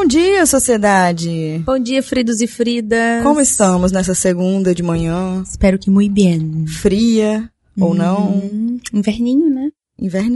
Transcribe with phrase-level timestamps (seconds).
[0.00, 1.62] Bom dia, sociedade!
[1.66, 3.22] Bom dia, Fridos e Fridas!
[3.22, 5.42] Como estamos nessa segunda de manhã?
[5.46, 6.66] Espero que muito bem.
[6.66, 8.30] Fria ou não?
[8.30, 9.68] Hum, Inverninho, né?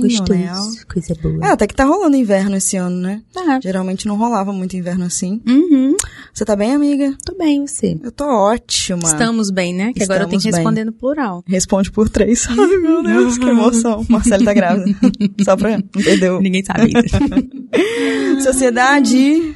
[0.02, 0.38] Gostoso.
[0.38, 0.82] né?
[0.92, 1.46] Coisa boa.
[1.46, 3.22] É, até que tá rolando inverno esse ano, né?
[3.32, 3.60] Tá.
[3.62, 5.40] Geralmente não rolava muito inverno assim.
[5.46, 5.96] Uhum.
[6.32, 7.16] Você tá bem, amiga?
[7.24, 7.98] Tô bem, você?
[8.02, 9.02] Eu tô ótima.
[9.04, 9.92] Estamos bem, né?
[9.92, 11.42] Que agora eu tenho que Estamos responder no plural.
[11.46, 12.46] Responde por três.
[12.48, 14.05] Ai, meu Deus, que emoção.
[14.08, 14.96] Marcelo tá grávida.
[15.45, 16.41] Só pra o...
[16.41, 16.92] Ninguém sabe.
[18.42, 19.55] Sociedade.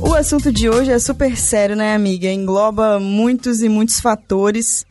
[0.00, 2.28] O assunto de hoje é super sério, né, amiga?
[2.28, 4.84] Engloba muitos e muitos fatores.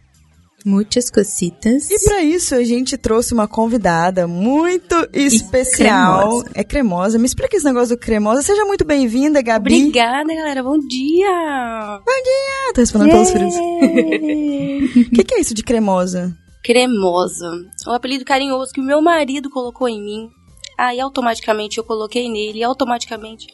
[0.66, 1.90] Muitas cositas.
[1.90, 6.28] E pra isso a gente trouxe uma convidada muito especial.
[6.30, 6.52] cremosa.
[6.54, 7.20] É cremosa.
[7.20, 8.42] Me explica esse negócio do cremosa.
[8.42, 9.76] Seja muito bem-vinda, Gabi.
[9.76, 10.62] Obrigada, galera.
[10.64, 11.28] Bom dia!
[11.28, 13.56] Ah, tô respondendo pelos filhos.
[13.56, 16.36] O que, que é isso de cremosa?
[16.64, 17.50] Cremosa.
[17.88, 20.30] O apelido carinhoso que o meu marido colocou em mim.
[20.78, 23.48] Aí automaticamente eu coloquei nele e automaticamente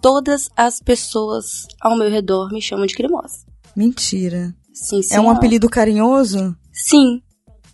[0.00, 3.46] todas as pessoas ao meu redor me chamam de cremosa.
[3.74, 4.54] Mentira.
[4.74, 5.14] Sim, sim.
[5.14, 6.54] É um apelido carinhoso?
[6.72, 7.22] Sim.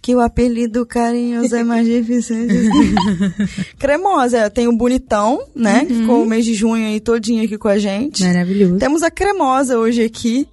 [0.02, 2.36] Que o apelido carinhoso é mais difícil.
[3.78, 5.84] cremosa, tem o bonitão, né?
[5.84, 8.22] Que ficou o mês de junho aí todinho aqui com a gente.
[8.22, 8.78] Maravilhoso.
[8.78, 10.46] Temos a cremosa hoje aqui.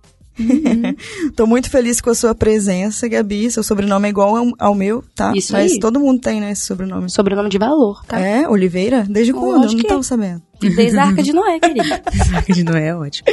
[1.36, 3.50] Tô muito feliz com a sua presença, Gabi.
[3.50, 5.34] Seu sobrenome é igual ao, ao meu, tá?
[5.36, 5.80] Isso Mas aí.
[5.80, 7.10] todo mundo tem, né, esse sobrenome.
[7.10, 8.20] Sobrenome de valor, tá?
[8.20, 9.06] É, Oliveira?
[9.10, 9.64] Desde quando?
[9.64, 10.04] Eu não que tava é.
[10.04, 10.42] sabendo.
[10.60, 12.02] Desde a Arca de Noé, querida.
[12.50, 13.28] de Noé é ótimo.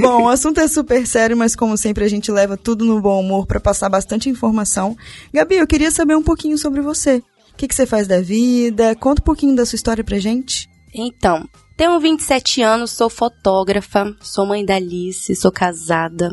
[0.00, 3.20] Bom, o assunto é super sério, mas como sempre a gente leva tudo no bom
[3.20, 4.96] humor pra passar bastante informação.
[5.32, 7.22] Gabi, eu queria saber um pouquinho sobre você.
[7.52, 8.96] O que, que você faz da vida?
[8.96, 10.68] Conta um pouquinho da sua história pra gente.
[10.92, 16.30] Então, tenho 27 anos, sou fotógrafa, sou mãe da Alice, sou casada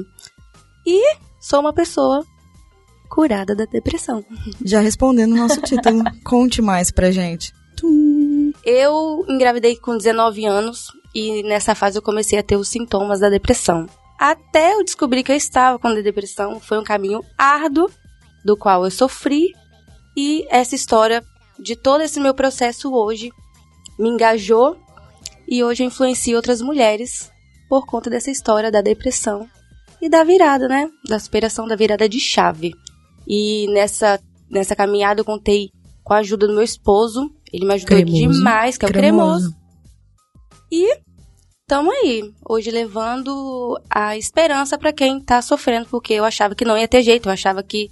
[0.86, 2.26] e sou uma pessoa
[3.10, 4.24] curada da depressão.
[4.64, 7.54] Já respondendo o nosso título, conte mais pra gente.
[8.64, 13.30] Eu engravidei com 19 anos e nessa fase eu comecei a ter os sintomas da
[13.30, 13.88] depressão.
[14.20, 17.90] Até eu descobrir que eu estava com depressão, foi um caminho árduo
[18.46, 19.54] do qual eu sofri
[20.16, 21.24] e essa história
[21.60, 23.32] de todo esse meu processo hoje
[23.98, 24.78] me engajou
[25.48, 27.32] e hoje eu influencio outras mulheres
[27.68, 29.50] por conta dessa história da depressão
[30.02, 30.90] e da virada, né?
[31.08, 32.74] Da superação da virada de chave.
[33.28, 34.20] E nessa,
[34.50, 35.70] nessa caminhada eu contei
[36.04, 37.30] com a ajuda do meu esposo.
[37.54, 38.18] Ele me ajudou Cremoso.
[38.18, 39.50] demais, que é o Cremoso.
[39.50, 39.62] cremoso.
[40.72, 41.00] E
[41.68, 46.78] tamo aí, hoje levando a esperança pra quem tá sofrendo, porque eu achava que não
[46.78, 47.90] ia ter jeito, eu achava que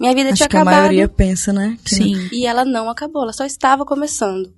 [0.00, 0.76] minha vida Acho tinha que a acabado.
[0.80, 1.76] maioria pensa, né?
[1.84, 2.28] que Sim.
[2.32, 4.52] E ela não acabou, ela só estava começando.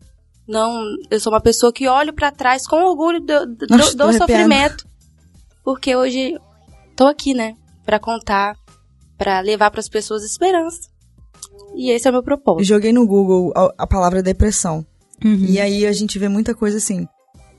[0.47, 4.12] Não, eu sou uma pessoa que olho pra trás com orgulho do, do, Nossa, do
[4.12, 4.87] sofrimento,
[5.65, 6.34] porque hoje
[6.97, 8.56] tô aqui, né, Pra contar,
[9.19, 10.88] pra levar pras pessoas esperança.
[11.77, 12.65] E esse é o meu Eu propósito.
[12.66, 14.87] joguei no Google a, a palavra depressão.
[15.22, 15.44] Uhum.
[15.47, 17.06] E aí a gente vê muita coisa assim.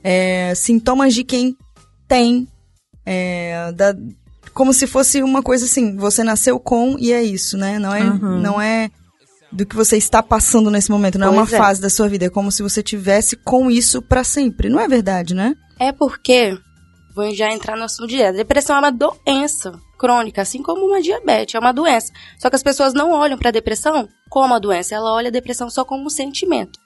[0.02, 1.56] É, sintomas de quem
[2.08, 2.48] tem.
[3.04, 3.94] é, da-
[4.52, 7.78] como se fosse uma coisa assim, você nasceu com e é isso, né?
[7.78, 8.40] Não é, Uhum.
[8.40, 8.90] não é
[9.52, 11.58] do que você está passando nesse momento, não é uma Pois é.
[11.58, 14.68] fase da sua vida, é como se você tivesse com isso pra sempre.
[14.68, 15.54] Não é verdade, né?
[15.78, 16.58] É porque,
[17.16, 21.54] vou já entrar no assunto direto, depressão é uma doença crônica, assim como uma diabetes,
[21.54, 22.12] é uma doença.
[22.38, 25.70] Só que as pessoas não olham pra depressão como uma doença, ela olha a depressão
[25.70, 26.78] só como um sentimento.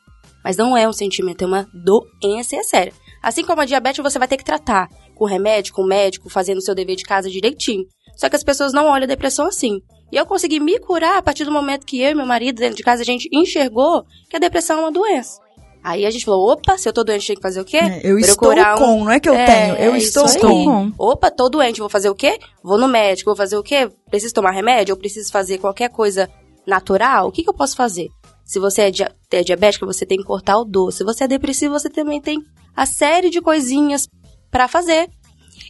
[0.45, 2.93] Mas não é um sentimento, é uma doença e é séria.
[3.21, 6.63] Assim como a diabetes, você vai ter que tratar com remédio, com médico, fazendo o
[6.63, 7.85] seu dever de casa direitinho.
[8.17, 9.83] Só que as pessoas não olham a depressão assim.
[10.13, 12.77] E eu consegui me curar a partir do momento que eu e meu marido, dentro
[12.77, 15.41] de casa, a gente enxergou que a depressão é uma doença.
[15.83, 17.79] Aí a gente falou, opa, se eu tô doente, tem que fazer o quê?
[17.79, 20.27] É, eu estou Procurar um- com, não é que eu É, tenho, eu é estou
[20.39, 20.93] com.
[20.99, 22.39] Opa, tô doente, vou fazer o quê?
[22.63, 23.91] Vou no médico, vou fazer o quê?
[24.11, 24.95] Preciso tomar remédio?
[24.95, 26.29] Ou preciso fazer qualquer coisa
[26.67, 27.29] natural?
[27.29, 28.09] O que, que eu posso fazer?
[28.45, 30.99] Se você é, dia é diabético, você tem que cortar o doce.
[30.99, 32.39] Se você é depressivo, você também tem
[32.77, 34.07] a série de coisinhas
[34.51, 35.09] pra fazer.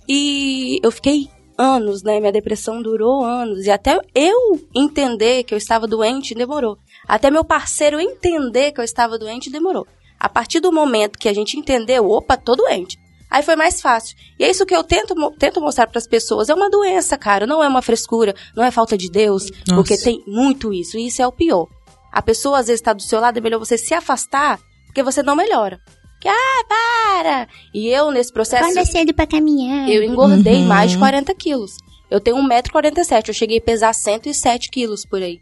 [0.08, 1.28] E eu fiquei
[1.58, 2.18] anos, né?
[2.20, 3.66] Minha depressão durou anos.
[3.66, 6.78] E até eu entender que eu estava doente, demorou.
[7.06, 9.86] Até meu parceiro entender que eu estava doente, demorou.
[10.20, 12.98] A partir do momento que a gente entendeu, opa, tô doente.
[13.30, 14.16] Aí foi mais fácil.
[14.38, 16.48] E é isso que eu tento, tento mostrar para as pessoas.
[16.48, 17.46] É uma doença, cara.
[17.46, 18.34] Não é uma frescura.
[18.56, 19.44] Não é falta de Deus.
[19.68, 19.74] Nossa.
[19.76, 20.98] Porque tem muito isso.
[20.98, 21.68] E isso é o pior.
[22.12, 23.38] A pessoa às vezes está do seu lado.
[23.38, 24.58] É melhor você se afastar.
[24.86, 25.78] Porque você não melhora.
[26.20, 27.48] Que, ah, para!
[27.72, 28.64] E eu, nesse processo.
[28.64, 29.88] Acorda cedo pra caminhar.
[29.88, 30.66] Eu engordei Uhum.
[30.66, 31.76] mais de 40 quilos.
[32.10, 33.28] Eu tenho 1,47m.
[33.28, 35.38] Eu cheguei a pesar 107 quilos por aí.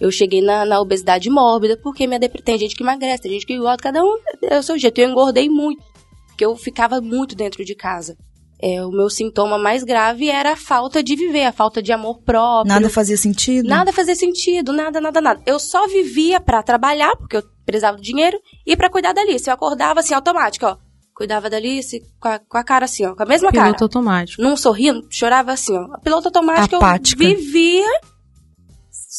[0.00, 2.42] Eu cheguei na, na obesidade mórbida, porque minha depre...
[2.42, 5.00] tem gente que emagrece, tem gente que engorda, cada um é o seu jeito.
[5.00, 5.82] Eu engordei muito,
[6.28, 8.16] porque eu ficava muito dentro de casa.
[8.60, 12.20] É, o meu sintoma mais grave era a falta de viver, a falta de amor
[12.22, 12.74] próprio.
[12.74, 13.68] Nada fazia sentido?
[13.68, 15.40] Nada fazia sentido, nada, nada, nada.
[15.46, 18.36] Eu só vivia pra trabalhar, porque eu precisava do dinheiro
[18.66, 19.48] e para cuidar da Alice.
[19.48, 20.76] Eu acordava assim, automático, ó.
[21.14, 23.84] Cuidava da Alice com a, com a cara assim, ó, com a mesma Piloto cara.
[23.84, 24.42] automático.
[24.42, 25.98] Não sorria, chorava assim, ó.
[25.98, 27.22] Piloto automático Apática.
[27.22, 27.86] eu vivia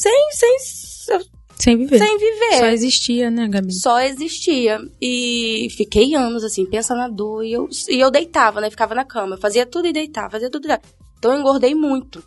[0.02, 1.20] sem, sem,
[1.58, 1.98] Sem viver.
[1.98, 2.58] sem viver.
[2.58, 3.74] Só existia, né, Gabi?
[3.74, 4.80] Só existia.
[5.02, 7.44] E fiquei anos, assim, pensando na dor.
[7.44, 8.70] E eu, e eu deitava, né?
[8.70, 9.36] Ficava na cama.
[9.36, 10.88] Eu fazia tudo e deitava, fazia tudo e deitava.
[11.18, 12.24] Então eu engordei muito.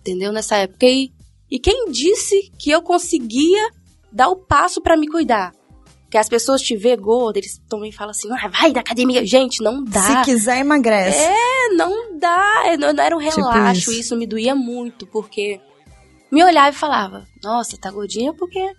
[0.00, 0.32] Entendeu?
[0.32, 0.86] Nessa época.
[0.86, 1.10] E,
[1.50, 3.68] e quem disse que eu conseguia
[4.12, 5.52] dar o passo pra me cuidar?
[6.10, 9.24] Que as pessoas te vê gorda, eles também falam assim, ah, vai na academia.
[9.26, 10.02] Gente, não dá.
[10.02, 11.18] Se quiser, emagrece.
[11.18, 12.62] É, não dá.
[12.66, 13.92] É, Não, não era um Tipo relaxo, isso.
[13.92, 14.16] isso.
[14.16, 15.58] me doía muito, porque
[16.32, 18.74] me olhava e falava, nossa, tá gordinha porque.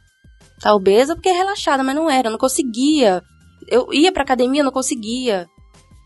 [0.60, 3.22] Tá obesa porque é relaxada, mas não era, eu não conseguia.
[3.68, 5.48] Eu ia pra academia, não conseguia.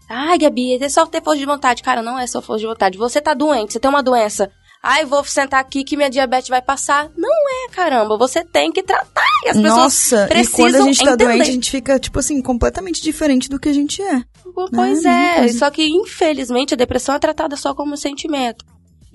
[0.09, 1.83] Ai, Gabi, é só ter força de vontade.
[1.83, 2.97] Cara, não é só força de vontade.
[2.97, 4.51] Você tá doente, você tem uma doença.
[4.81, 7.09] Ai, vou sentar aqui que minha diabetes vai passar.
[7.17, 8.17] Não é, caramba.
[8.17, 9.25] Você tem que tratar.
[9.45, 11.25] E as pessoas Nossa, e precisam quando a gente tá entender.
[11.25, 14.23] doente, a gente fica, tipo assim, completamente diferente do que a gente é.
[14.53, 18.65] Pois Não, é, só que infelizmente a depressão é tratada só como sentimento.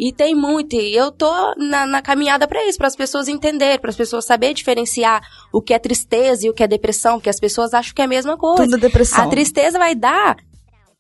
[0.05, 3.79] E tem muito, e eu tô na, na caminhada pra isso, para as pessoas entenderem,
[3.79, 5.23] para as pessoas saberem diferenciar
[5.53, 8.05] o que é tristeza e o que é depressão, porque as pessoas acham que é
[8.05, 8.65] a mesma coisa.
[8.65, 9.23] Tudo é depressão.
[9.23, 10.39] A tristeza vai dar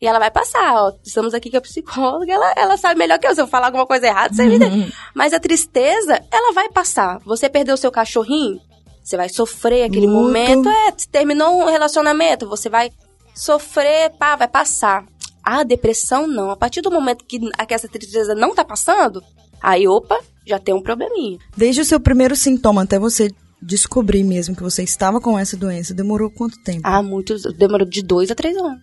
[0.00, 0.92] e ela vai passar, ó.
[1.04, 3.34] Estamos aqui com a psicóloga, ela, ela sabe melhor que eu.
[3.34, 4.88] Se eu falar alguma coisa errada, você me Uhum.
[5.12, 7.18] Mas a tristeza, ela vai passar.
[7.24, 8.60] Você perdeu seu cachorrinho,
[9.02, 10.20] você vai sofrer aquele Luto.
[10.20, 10.68] momento.
[10.68, 12.92] É, terminou um relacionamento, você vai
[13.34, 15.04] sofrer, pá, vai passar.
[15.44, 16.50] A depressão não.
[16.50, 19.22] A partir do momento que, que essa tristeza não tá passando,
[19.60, 21.38] aí, opa, já tem um probleminha.
[21.56, 23.30] Desde o seu primeiro sintoma até você
[23.60, 26.80] descobrir mesmo que você estava com essa doença, demorou quanto tempo?
[26.82, 27.42] Ah, muitos.
[27.56, 28.80] Demorou de dois a três anos.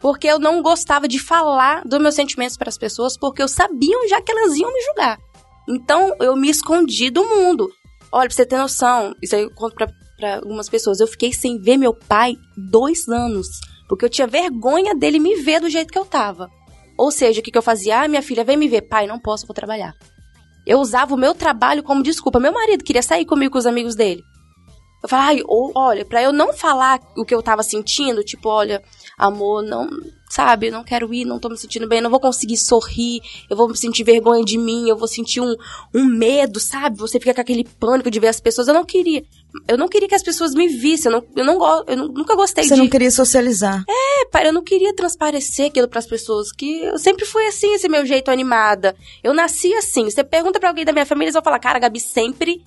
[0.00, 4.08] Porque eu não gostava de falar dos meus sentimentos para as pessoas, porque eu sabia
[4.08, 5.18] já que elas iam me julgar.
[5.68, 7.70] Então eu me escondi do mundo.
[8.10, 10.98] Olha, pra você ter noção, isso aí eu conto pra, pra algumas pessoas.
[10.98, 13.46] Eu fiquei sem ver meu pai dois anos.
[13.90, 16.48] Porque eu tinha vergonha dele me ver do jeito que eu tava.
[16.96, 18.00] Ou seja, o que, que eu fazia?
[18.02, 18.82] Ah, minha filha, vem me ver.
[18.82, 19.96] Pai, não posso, vou trabalhar.
[20.64, 22.38] Eu usava o meu trabalho como desculpa.
[22.38, 24.22] Meu marido queria sair comigo com os amigos dele.
[25.02, 28.48] Eu falava, ai, ou, olha, pra eu não falar o que eu tava sentindo, tipo,
[28.50, 28.82] olha,
[29.16, 29.88] amor, não,
[30.28, 33.20] sabe, eu não quero ir, não tô me sentindo bem, eu não vou conseguir sorrir,
[33.48, 35.54] eu vou me sentir vergonha de mim, eu vou sentir um,
[35.94, 36.98] um medo, sabe?
[36.98, 38.68] Você fica com aquele pânico de ver as pessoas.
[38.68, 39.24] Eu não queria.
[39.66, 42.36] Eu não queria que as pessoas me vissem, eu, não, eu, não, eu nu- nunca
[42.36, 42.80] gostei Você de.
[42.80, 43.82] não queria socializar.
[43.88, 47.88] É, pai, eu não queria transparecer aquilo pras pessoas, que eu sempre fui assim, esse
[47.88, 48.94] meu jeito animada.
[49.24, 50.04] Eu nasci assim.
[50.04, 52.62] Você pergunta pra alguém da minha família, eles vão falar, cara, a Gabi sempre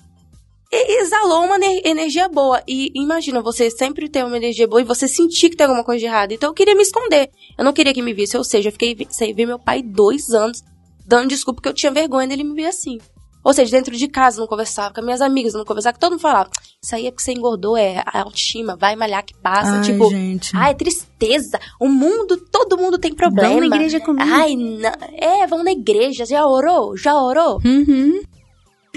[0.72, 2.62] e- exalou uma ne- energia boa.
[2.66, 6.00] E imagina, você sempre ter uma energia boa e você sentir que tem alguma coisa
[6.00, 6.32] de errado.
[6.32, 7.30] Então eu queria me esconder.
[7.56, 8.36] Eu não queria que me visse.
[8.36, 10.62] Ou seja, eu fiquei sem ver meu pai dois anos,
[11.06, 12.98] dando desculpa porque eu tinha vergonha dele me ver assim.
[13.44, 16.12] Ou seja, dentro de casa não conversava, com as minhas amigas não conversava, que todo
[16.12, 16.48] mundo falava,
[16.82, 19.70] isso aí é porque você engordou, é a autoestima, vai malhar que passa.
[19.70, 20.50] Ai, tipo, gente.
[20.56, 21.60] ai, tristeza.
[21.78, 23.50] O mundo, todo mundo tem problema.
[23.50, 24.26] Vão na igreja comigo.
[24.26, 24.90] Ai, não.
[25.12, 26.24] É, vão na igreja.
[26.24, 26.96] Já orou?
[26.96, 27.60] Já orou?
[27.62, 28.22] Uhum.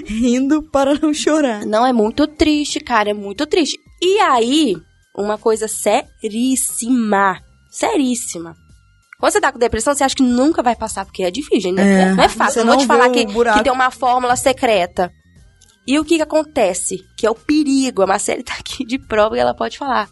[0.05, 1.65] Rindo para não chorar.
[1.65, 3.77] Não, é muito triste, cara, é muito triste.
[4.01, 4.75] E aí,
[5.15, 7.41] uma coisa seríssima,
[7.71, 8.55] seríssima.
[9.19, 12.01] Quando você tá com depressão, você acha que nunca vai passar, porque é difícil, né?
[12.01, 13.57] É, não é fácil, eu não vou te falar que, buraco.
[13.57, 15.11] que tem uma fórmula secreta.
[15.87, 16.99] E o que que acontece?
[17.17, 20.07] Que é o perigo, a Marcele tá aqui de prova e ela pode falar.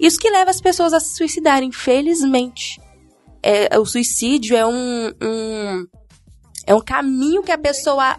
[0.00, 2.80] Isso que leva as pessoas a se suicidarem, infelizmente.
[3.42, 5.86] É, o suicídio é um, um
[6.66, 8.16] é um caminho que a pessoa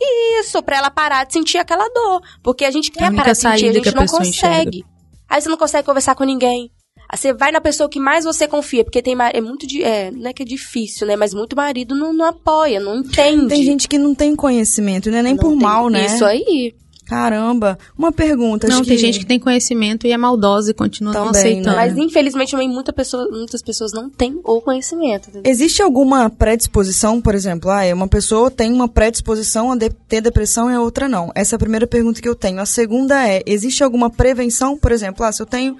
[0.00, 2.22] isso, pra ela parar de sentir aquela dor.
[2.42, 4.84] Porque a gente quer parar de sentir, a gente a não consegue.
[5.28, 6.70] Aí você não consegue conversar com ninguém.
[7.08, 10.10] Aí você vai na pessoa que mais você confia, porque tem é muito de, é,
[10.10, 13.48] não é que é difícil, né, mas muito marido não, não apoia, não entende.
[13.48, 16.06] Tem gente que não tem conhecimento, não é nem Não por mal, né?
[16.06, 16.74] Isso aí.
[17.06, 17.78] Caramba.
[17.96, 18.66] Uma pergunta.
[18.66, 21.76] Não, tem gente que tem conhecimento e é maldosa e continua não Também, aceitando.
[21.76, 21.86] né?
[21.86, 25.28] Mas infelizmente também muita pessoa, muitas pessoas não têm o conhecimento.
[25.28, 25.50] entendeu?
[25.50, 30.70] Existe alguma predisposição, por exemplo, ah, uma pessoa tem uma predisposição a de- ter depressão
[30.70, 31.30] e a outra não?
[31.34, 32.60] Essa é a primeira pergunta que eu tenho.
[32.60, 35.76] A segunda é, existe alguma prevenção, por exemplo, ah, se eu tenho,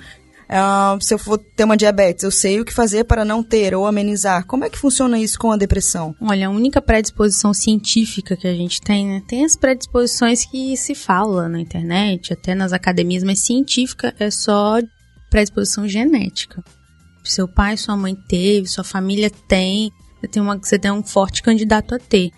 [0.48, 3.74] ah, se eu for ter uma diabetes, eu sei o que fazer para não ter
[3.74, 4.46] ou amenizar.
[4.46, 6.14] Como é que funciona isso com a depressão?
[6.20, 9.22] Olha, a única predisposição científica que a gente tem, né?
[9.26, 14.80] Tem as predisposições que se fala na internet, até nas academias, mas científica é só
[15.30, 16.62] predisposição genética.
[17.24, 21.42] Seu pai, sua mãe teve, sua família tem, você tem, uma, você tem um forte
[21.42, 22.30] candidato a ter.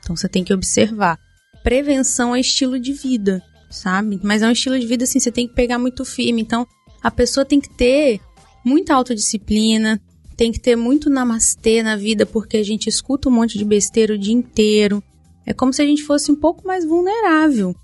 [0.00, 1.18] Então você tem que observar.
[1.62, 4.20] Prevenção é estilo de vida, sabe?
[4.22, 6.42] Mas é um estilo de vida assim, você tem que pegar muito firme.
[6.42, 6.66] Então
[7.02, 8.20] a pessoa tem que ter
[8.64, 10.00] muita autodisciplina,
[10.36, 14.14] tem que ter muito namastê na vida, porque a gente escuta um monte de besteira
[14.14, 15.02] o dia inteiro.
[15.44, 17.74] É como se a gente fosse um pouco mais vulnerável,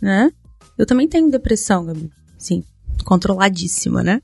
[0.00, 0.30] né?
[0.78, 2.10] Eu também tenho depressão, Gabi.
[2.38, 2.62] Sim,
[3.04, 4.22] controladíssima, né?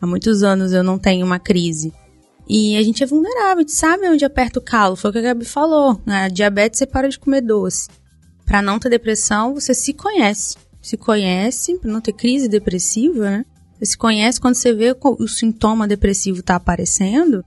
[0.00, 1.92] Há muitos anos eu não tenho uma crise.
[2.48, 4.94] E a gente é vulnerável, a gente sabe onde aperta o calo.
[4.94, 6.00] Foi o que a Gabi falou.
[6.06, 7.88] Na diabetes você para de comer doce.
[8.44, 10.56] Para não ter depressão, você se conhece.
[10.80, 13.44] Se conhece, para não ter crise depressiva, né?
[13.78, 17.44] Você se conhece quando você vê o sintoma depressivo tá aparecendo,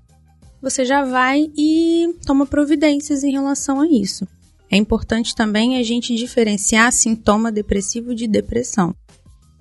[0.61, 4.27] você já vai e toma providências em relação a isso.
[4.71, 8.93] É importante também a gente diferenciar sintoma depressivo de depressão.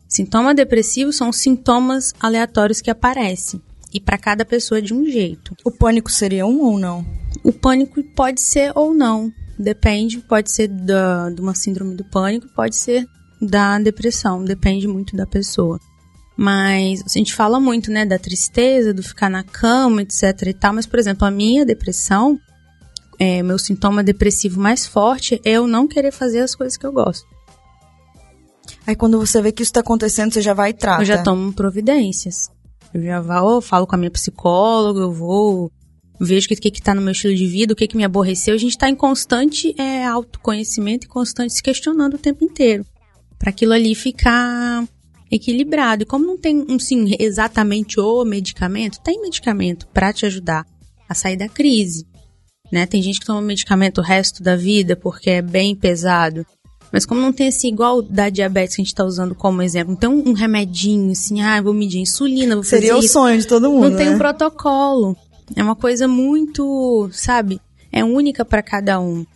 [0.06, 5.54] Sintoma depressivo são sintomas aleatórios que aparecem e para cada pessoa de um jeito.
[5.64, 7.06] O pânico seria um ou não?
[7.42, 12.48] O pânico pode ser ou não, depende, pode ser da, de uma síndrome do pânico,
[12.54, 13.06] pode ser
[13.40, 15.78] da depressão, depende muito da pessoa.
[16.40, 20.72] Mas a gente fala muito, né, da tristeza, do ficar na cama, etc e tal,
[20.72, 22.38] mas por exemplo, a minha depressão,
[23.18, 26.92] é, meu sintoma depressivo mais forte é eu não querer fazer as coisas que eu
[26.92, 27.26] gosto.
[28.86, 31.02] Aí quando você vê que isso está acontecendo, você já vai e trata.
[31.02, 32.48] Eu já tomo providências.
[32.94, 35.72] Eu já vou, falo com a minha psicóloga, eu vou,
[36.20, 38.04] vejo o que, que, que tá no meu estilo de vida, o que, que me
[38.04, 38.54] aborreceu.
[38.54, 42.86] A gente está em constante é, autoconhecimento e constante se questionando o tempo inteiro.
[43.36, 44.84] para aquilo ali ficar
[45.30, 46.02] equilibrado.
[46.02, 50.66] E como não tem um sim exatamente o medicamento, tem medicamento para te ajudar
[51.08, 52.06] a sair da crise.
[52.70, 52.86] Né?
[52.86, 56.46] Tem gente que toma medicamento o resto da vida porque é bem pesado.
[56.92, 59.92] Mas como não tem assim, igual da diabetes que a gente tá usando como exemplo,
[59.92, 63.38] não tem um, um remedinho assim, ah, vou medir insulina, vou Seria fazer o sonho
[63.38, 63.90] de todo mundo.
[63.90, 64.14] Não tem né?
[64.14, 65.16] um protocolo.
[65.54, 67.60] É uma coisa muito, sabe?
[67.92, 69.26] É única para cada um.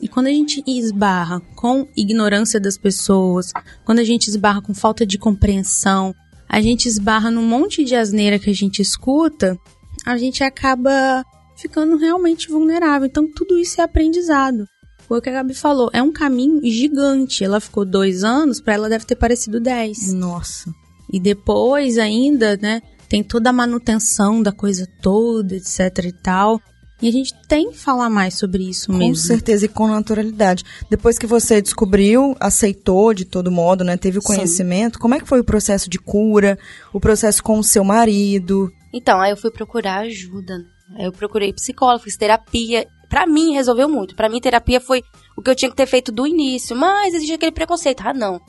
[0.00, 3.50] E quando a gente esbarra com ignorância das pessoas,
[3.84, 6.14] quando a gente esbarra com falta de compreensão,
[6.48, 9.58] a gente esbarra num monte de asneira que a gente escuta,
[10.04, 11.24] a gente acaba
[11.56, 13.06] ficando realmente vulnerável.
[13.06, 14.66] Então, tudo isso é aprendizado.
[15.08, 17.44] Foi o que a Gabi falou, é um caminho gigante.
[17.44, 20.12] Ela ficou dois anos, para ela deve ter parecido dez.
[20.12, 20.70] Nossa.
[21.12, 26.60] E depois ainda, né, tem toda a manutenção da coisa toda, etc e tal.
[27.00, 29.14] E a gente tem que falar mais sobre isso com mesmo.
[29.14, 30.64] Com certeza e com naturalidade.
[30.90, 33.96] Depois que você descobriu, aceitou de todo modo, né?
[33.96, 35.00] Teve o conhecimento, Sim.
[35.00, 36.58] como é que foi o processo de cura,
[36.92, 38.72] o processo com o seu marido?
[38.94, 40.64] Então, aí eu fui procurar ajuda.
[40.96, 42.86] Aí eu procurei psicólogo, fiz terapia.
[43.10, 44.16] Pra mim, resolveu muito.
[44.16, 45.02] Pra mim, terapia foi
[45.36, 46.74] o que eu tinha que ter feito do início.
[46.74, 48.02] Mas existe aquele preconceito.
[48.06, 48.40] Ah, não.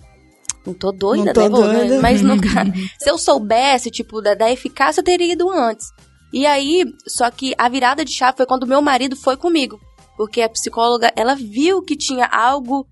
[0.65, 1.79] Não tô doida, não tô né?
[1.79, 2.01] Doida.
[2.01, 2.47] Mas nunca.
[2.99, 5.87] se eu soubesse, tipo, da, da eficácia, eu teria ido antes.
[6.31, 9.79] E aí, só que a virada de chave foi quando meu marido foi comigo.
[10.15, 12.87] Porque a psicóloga, ela viu que tinha algo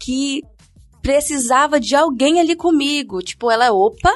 [0.00, 0.42] que
[1.02, 3.20] precisava de alguém ali comigo.
[3.20, 4.12] Tipo, ela, opa,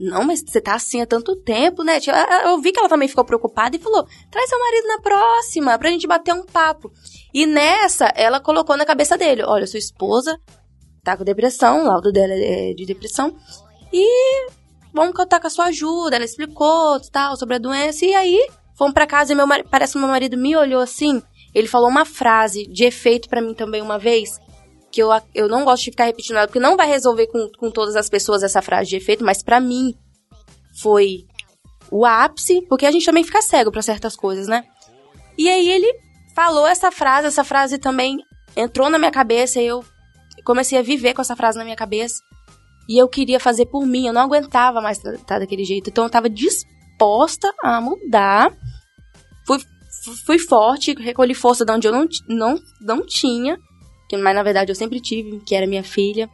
[0.00, 2.00] não, mas você tá assim há tanto tempo, né?
[2.00, 5.78] Tipo, eu vi que ela também ficou preocupada e falou: traz seu marido na próxima,
[5.78, 6.90] pra gente bater um papo.
[7.34, 10.40] E nessa, ela colocou na cabeça dele: olha, sua esposa
[11.04, 13.36] tá com depressão, o laudo dela é de depressão.
[13.92, 14.48] E
[14.92, 16.16] vamos contar com a sua ajuda.
[16.16, 18.04] Ela explicou tal sobre a doença.
[18.04, 21.22] E aí, fomos para casa e meu parece que meu marido me olhou assim.
[21.54, 24.40] Ele falou uma frase de efeito para mim também uma vez.
[24.90, 27.70] Que eu, eu não gosto de ficar repetindo ela, porque não vai resolver com, com
[27.70, 29.94] todas as pessoas essa frase de efeito, mas para mim
[30.80, 31.26] foi
[31.90, 34.64] o ápice, porque a gente também fica cego para certas coisas, né?
[35.36, 35.92] E aí ele
[36.34, 38.18] falou essa frase, essa frase também
[38.56, 39.84] entrou na minha cabeça e eu
[40.44, 42.20] comecei a viver com essa frase na minha cabeça.
[42.90, 45.90] E eu queria fazer por mim, eu não aguentava mais estar tá daquele jeito.
[45.90, 48.52] Então eu estava disposta a mudar.
[49.46, 49.60] Fui,
[50.26, 53.56] fui forte, recolhi força de onde eu não, não, não tinha.
[54.08, 56.28] Que, mas na verdade eu sempre tive, que era minha filha.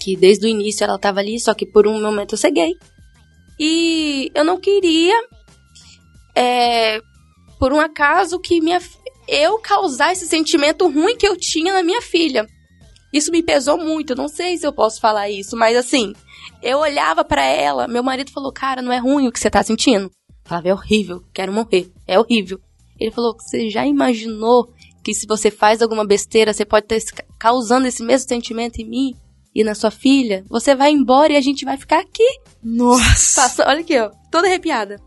[0.00, 2.74] Que desde o início ela estava ali, só que por um momento eu ceguei.
[3.58, 5.20] E eu não queria,
[6.36, 7.00] é,
[7.58, 8.78] por um acaso, que minha,
[9.26, 12.46] eu causar esse sentimento ruim que eu tinha na minha filha.
[13.12, 16.12] Isso me pesou muito, eu não sei se eu posso falar isso, mas assim,
[16.62, 19.62] eu olhava para ela, meu marido falou: "Cara, não é ruim o que você tá
[19.62, 20.10] sentindo?" Eu
[20.44, 21.90] falava: "É horrível, quero morrer.
[22.06, 22.60] É horrível."
[22.98, 27.86] Ele falou: "Você já imaginou que se você faz alguma besteira, você pode estar causando
[27.86, 29.14] esse mesmo sentimento em mim
[29.54, 30.44] e na sua filha?
[30.48, 32.28] Você vai embora e a gente vai ficar aqui."
[32.62, 33.40] Nossa.
[33.40, 35.00] Passa, olha aqui, ó, toda arrepiada.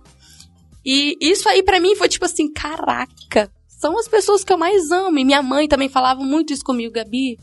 [0.85, 4.91] E isso aí para mim foi tipo assim, caraca, são as pessoas que eu mais
[4.91, 5.17] amo.
[5.17, 7.37] E minha mãe também falava muito isso comigo, Gabi.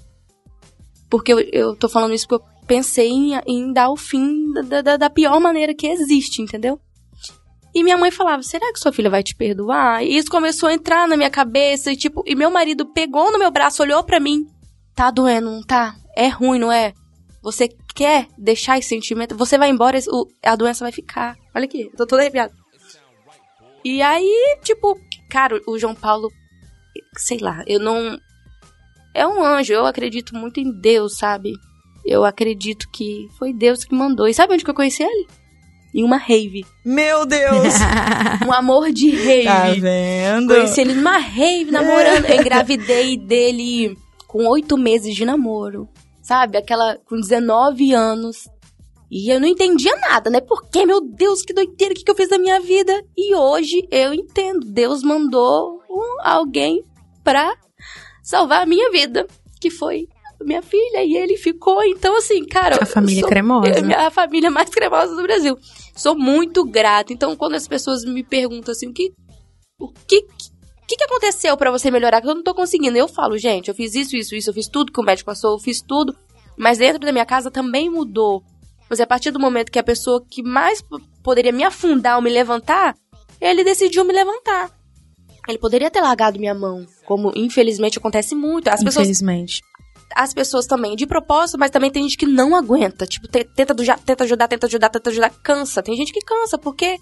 [1.10, 4.80] Porque eu, eu tô falando isso porque eu pensei em, em dar o fim da,
[4.80, 6.80] da, da, pior maneira que existe, entendeu?
[7.74, 10.04] E minha mãe falava, será que sua filha vai te perdoar?
[10.04, 13.38] E isso começou a entrar na minha cabeça, e tipo, e meu marido pegou no
[13.38, 14.46] meu braço, olhou para mim.
[14.94, 15.96] Tá doendo, não tá?
[16.16, 16.92] É ruim, não é?
[17.42, 19.36] Você quer deixar esse sentimento?
[19.36, 19.98] Você vai embora,
[20.44, 21.36] a doença vai ficar.
[21.54, 22.52] Olha aqui, eu tô toda arrepiada.
[23.84, 24.98] E aí, tipo,
[25.28, 26.30] cara, o João Paulo,
[27.16, 28.18] sei lá, eu não,
[29.14, 31.52] é um anjo, eu acredito muito em Deus, sabe?
[32.04, 34.26] eu acredito que foi Deus que mandou.
[34.26, 35.26] E sabe onde que eu conheci ele?
[35.94, 36.64] Em uma rave.
[36.84, 37.74] Meu Deus!
[38.46, 39.44] um amor de rave.
[39.44, 40.48] Tá vendo?
[40.48, 42.26] Conheci ele numa rave, namorando.
[42.30, 45.88] Eu engravidei dele com oito meses de namoro.
[46.22, 46.58] Sabe?
[46.58, 48.48] Aquela com 19 anos.
[49.10, 50.40] E eu não entendia nada, né?
[50.40, 52.92] Porque, meu Deus, que doideira, o que, que eu fiz da minha vida?
[53.16, 54.60] E hoje eu entendo.
[54.60, 56.84] Deus mandou um, alguém
[57.24, 57.52] pra
[58.22, 59.26] salvar a minha vida.
[59.60, 60.08] Que foi
[60.40, 61.04] minha filha.
[61.04, 61.82] E ele ficou.
[61.84, 62.78] Então, assim, cara.
[62.80, 63.70] A família sou, cremosa.
[63.96, 65.58] A família mais cremosa do Brasil.
[65.94, 67.12] Sou muito grata.
[67.12, 69.12] Então, quando as pessoas me perguntam assim, o que.
[69.78, 70.18] O que.
[70.18, 72.20] O que, que aconteceu para você melhorar?
[72.20, 72.98] Que eu não tô conseguindo.
[72.98, 75.52] Eu falo, gente, eu fiz isso, isso, isso, eu fiz tudo que o médico passou,
[75.52, 76.16] eu fiz tudo.
[76.56, 78.42] Mas dentro da minha casa também mudou.
[78.88, 80.82] Mas a partir do momento que a pessoa que mais
[81.22, 82.96] poderia me afundar ou me levantar,
[83.40, 84.68] ele decidiu me levantar.
[85.48, 88.68] Ele poderia ter largado minha mão, como infelizmente acontece muito.
[88.68, 89.60] As pessoas, Infelizmente.
[90.14, 93.06] as pessoas também, de propósito, mas também tem gente que não aguenta.
[93.06, 95.82] Tipo, te- tenta, do- tenta ajudar, tenta ajudar, tenta ajudar, cansa.
[95.82, 96.98] Tem gente que cansa, porque,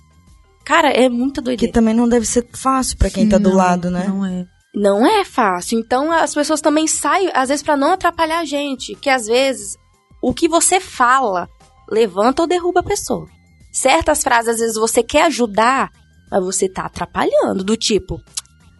[0.65, 1.73] cara, é muita Que doideira.
[1.73, 4.07] também não deve ser fácil pra quem tá do Não, lado, né?
[4.09, 4.47] Não é.
[4.75, 5.79] Não é fácil.
[5.81, 8.95] Então as pessoas também saem, às vezes, pra não atrapalhar a gente.
[8.95, 9.77] Que às vezes
[10.23, 11.49] o que você fala
[11.91, 13.27] levanta ou derruba a pessoa.
[13.73, 15.91] Certas frases, às vezes, você quer ajudar,
[16.31, 17.65] mas você tá atrapalhando.
[17.65, 18.21] Do tipo,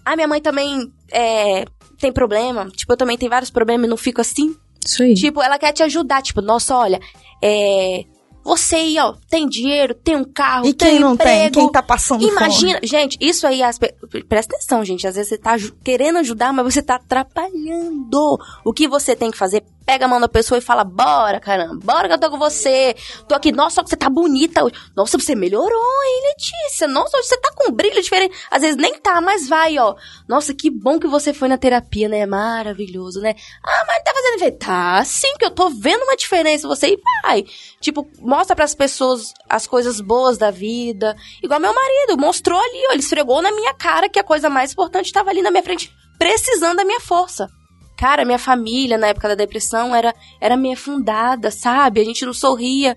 [0.05, 1.65] ah, minha mãe também é,
[1.99, 2.69] tem problema.
[2.71, 4.57] Tipo, eu também tenho vários problemas e não fico assim.
[4.85, 5.15] Isso aí.
[5.15, 6.23] Tipo, ela quer te ajudar.
[6.23, 7.01] Tipo, nossa, olha,
[7.43, 8.05] é.
[8.45, 11.27] Você aí, ó, tem dinheiro, tem um carro, E tem quem não tem?
[11.27, 11.55] emprego.
[11.55, 12.33] Quem tá passando fome?
[12.33, 13.79] Imagina, gente, isso aí, as
[14.27, 15.07] presta atenção, gente.
[15.07, 18.39] Às vezes você tá querendo ajudar, mas você tá atrapalhando.
[18.65, 19.63] O que você tem que fazer?
[19.89, 22.95] Pega a mão da pessoa e fala: Bora, caramba, bora que eu tô com você.
[23.27, 24.61] Tô aqui, nossa, você tá bonita.
[24.95, 26.87] Nossa, você melhorou, hein, Letícia?
[26.87, 28.37] Nossa, você tá com um brilho diferente.
[28.51, 29.97] Às vezes nem tá, mas vai, ó.
[30.29, 32.27] Nossa, que bom que você foi na terapia, né?
[32.27, 33.35] Maravilhoso, né?
[33.65, 34.59] Ah, mas tá fazendo efeito.
[34.59, 37.47] Tá, sim, que eu tô vendo uma diferença em você e vai.
[37.81, 41.17] Tipo, mostra pras pessoas as coisas boas da vida.
[41.43, 44.71] Igual meu marido, mostrou ali, ó, ele esfregou na minha cara que a coisa mais
[44.71, 47.49] importante tava ali na minha frente, precisando da minha força.
[47.99, 52.01] Cara, minha família na época da depressão era, era meio fundada, sabe?
[52.01, 52.97] A gente não sorria.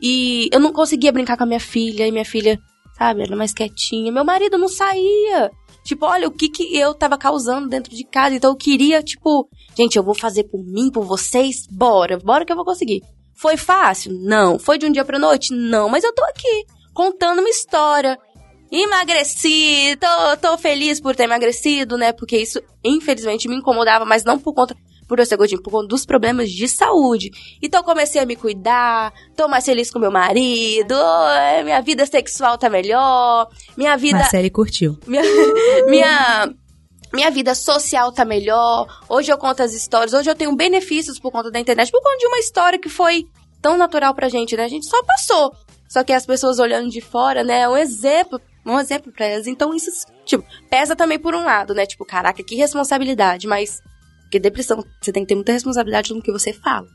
[0.00, 2.58] E eu não conseguia brincar com a minha filha, e minha filha,
[2.98, 4.12] sabe, era mais quietinha.
[4.12, 5.50] Meu marido não saía.
[5.84, 8.36] Tipo, olha, o que que eu tava causando dentro de casa.
[8.36, 12.52] Então eu queria, tipo, gente, eu vou fazer por mim, por vocês, bora, bora que
[12.52, 13.02] eu vou conseguir.
[13.34, 14.12] Foi fácil?
[14.12, 14.58] Não.
[14.58, 15.52] Foi de um dia pra noite?
[15.54, 15.88] Não.
[15.88, 18.18] Mas eu tô aqui, contando uma história.
[18.72, 22.10] Emagreci, tô, tô feliz por ter emagrecido, né?
[22.10, 24.74] Porque isso, infelizmente, me incomodava, mas não por conta
[25.06, 27.30] por eu ser gordinho, por conta dos problemas de saúde.
[27.62, 32.56] Então comecei a me cuidar, tô mais feliz com meu marido, oh, minha vida sexual
[32.56, 34.98] tá melhor, minha vida Marcele curtiu.
[35.06, 35.22] minha,
[35.86, 36.54] minha,
[37.12, 38.86] minha vida social tá melhor.
[39.06, 40.14] Hoje eu conto as histórias.
[40.14, 41.92] Hoje eu tenho benefícios por conta da internet.
[41.92, 43.26] Por conta de uma história que foi
[43.60, 44.64] tão natural pra gente, né?
[44.64, 45.52] A gente só passou.
[45.90, 47.60] Só que as pessoas olhando de fora, né?
[47.60, 48.40] É um exemplo.
[48.64, 49.46] Um exemplo pra elas.
[49.46, 49.90] Então isso,
[50.24, 51.84] tipo, pesa também por um lado, né?
[51.86, 53.46] Tipo, caraca, que responsabilidade.
[53.46, 53.80] Mas,
[54.22, 56.86] porque depressão, você tem que ter muita responsabilidade no que você fala.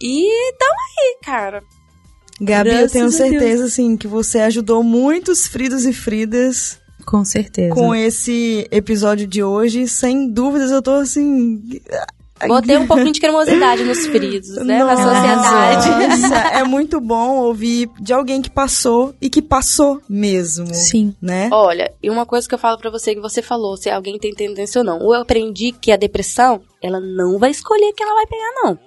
[0.00, 1.62] E tamo aí, cara.
[2.40, 7.24] Gabi, eu Graças tenho a certeza, assim, que você ajudou muitos Fridos e Fridas Com
[7.24, 7.74] certeza.
[7.74, 9.88] com esse episódio de hoje.
[9.88, 11.80] Sem dúvidas, eu tô assim.
[12.46, 14.78] Botei um pouquinho de cremosidade nos fritos, né?
[14.78, 16.56] Na Nossa, sociedade.
[16.56, 20.72] é muito bom ouvir de alguém que passou e que passou mesmo.
[20.74, 21.14] Sim.
[21.20, 21.48] Né?
[21.52, 24.32] Olha, e uma coisa que eu falo pra você que você falou, se alguém tem
[24.32, 25.00] tendência ou não.
[25.00, 28.78] Eu aprendi que a depressão, ela não vai escolher quem ela vai pegar, não.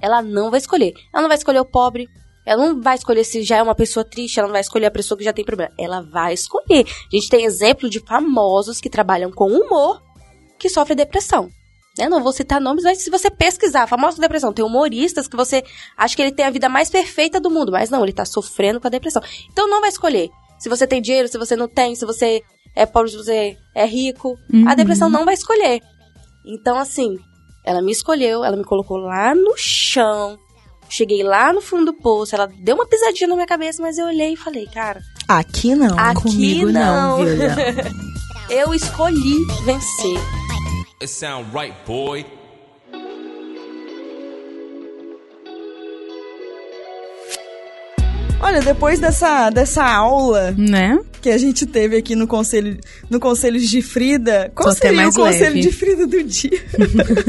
[0.00, 0.92] Ela não vai escolher.
[1.12, 2.08] Ela não vai escolher o pobre.
[2.46, 4.90] Ela não vai escolher se já é uma pessoa triste, ela não vai escolher a
[4.90, 5.72] pessoa que já tem problema.
[5.78, 6.84] Ela vai escolher.
[6.86, 10.02] A gente tem exemplo de famosos que trabalham com humor
[10.58, 11.48] que sofrem depressão.
[11.98, 12.08] Né?
[12.08, 15.62] Não vou citar nomes, mas se você pesquisar, famosa depressão, tem humoristas que você
[15.96, 18.80] acha que ele tem a vida mais perfeita do mundo, mas não, ele tá sofrendo
[18.80, 19.22] com a depressão.
[19.52, 20.28] Então não vai escolher.
[20.58, 22.42] Se você tem dinheiro, se você não tem, se você
[22.74, 24.76] é pobre, se você é rico, a Uhum.
[24.76, 25.80] depressão não vai escolher.
[26.44, 27.16] Então, assim,
[27.64, 30.38] ela me escolheu, ela me colocou lá no chão.
[30.88, 34.06] Cheguei lá no fundo do poço, ela deu uma pisadinha na minha cabeça, mas eu
[34.06, 35.98] olhei e falei, cara, Aqui não.
[35.98, 37.24] Aqui Comigo não, não.
[38.50, 40.43] eu escolhi vencer.
[41.00, 42.24] It sound right, boy.
[48.40, 50.98] Olha, depois dessa, dessa aula Né?
[51.22, 52.78] que a gente teve aqui no conselho,
[53.08, 55.60] no conselho de Frida, qual Tô seria o conselho leve.
[55.62, 56.50] de Frida do dia?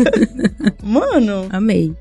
[0.84, 1.95] Mano, Amei.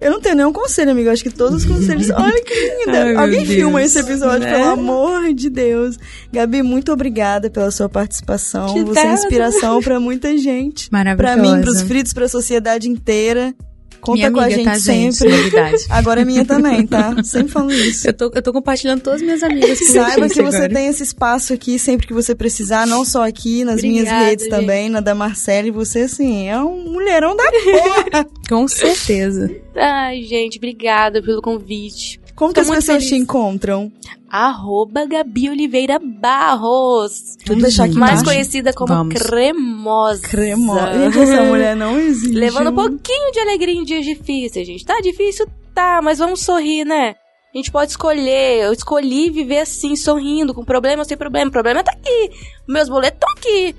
[0.00, 1.08] Eu não tenho nenhum conselho, amigo.
[1.08, 2.08] Eu Acho que todos os conselhos.
[2.10, 3.04] Olha que linda.
[3.04, 4.52] Ai, Alguém filma esse episódio, Né?
[4.52, 5.96] pelo amor de Deus.
[6.32, 8.72] Gabi, muito obrigada pela sua participação.
[8.74, 10.88] Que Você é inspiração pra muita gente.
[10.90, 11.56] Pra Maravilhosa.
[11.56, 13.54] mim, pros fritos, pra sociedade inteira.
[14.00, 15.16] Conta minha com a gente tá, gente?
[15.16, 15.36] sempre.
[15.36, 15.84] Novidade.
[15.90, 17.22] Agora é minha também, tá?
[17.22, 18.08] Sempre falando isso.
[18.08, 20.74] Eu tô, eu tô compartilhando todas as minhas amigas com Saiba que você agora.
[20.74, 24.44] tem esse espaço aqui sempre que você precisar, não só aqui, nas minhas Obrigada, redes
[24.46, 24.54] gente.
[24.56, 28.26] também, na da Marcela, e você, assim, é um mulherão da porra.
[28.48, 29.50] Com certeza.
[29.74, 32.20] Ai, gente, obrigada pelo convite.
[32.38, 33.22] Como que as pessoas te feliz.
[33.24, 33.90] encontram?
[34.30, 37.36] Arroba Gabi Oliveira Barros.
[37.44, 38.24] Vamos deixar aqui Mais embaixo.
[38.30, 39.14] conhecida como Vamos.
[39.20, 40.22] Cremosa.
[40.22, 40.98] Cremosa.
[40.98, 42.36] Gente, essa mulher não existe.
[42.36, 44.84] Levando um pouquinho de alegria em dias difíceis, gente.
[44.84, 45.48] Tá difícil?
[45.74, 47.16] Tá, mas vamos sorrir, né?
[47.52, 48.60] A gente pode escolher.
[48.62, 51.48] Eu escolhi viver assim, sorrindo, com problema ou sem problema.
[51.48, 52.30] O problema tá aqui.
[52.68, 53.74] Meus boletos estão aqui.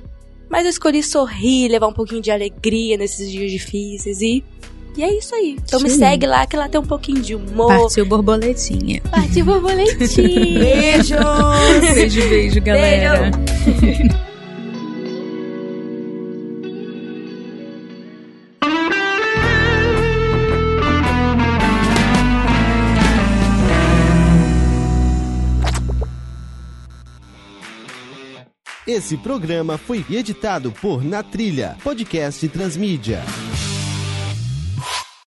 [0.50, 4.43] Mas eu escolhi sorrir, levar um pouquinho de alegria nesses dias difíceis e.
[4.97, 5.58] E é isso aí.
[5.63, 5.99] Então me Sim.
[5.99, 7.67] segue lá, que lá tem um pouquinho de humor.
[7.67, 9.02] Partiu borboletinha.
[9.10, 10.60] Partiu borboletinha.
[10.60, 11.15] Beijo!
[11.93, 13.32] Beijo, beijo, galera.
[28.89, 33.21] Esse programa foi editado por Na Trilha, podcast Transmídia.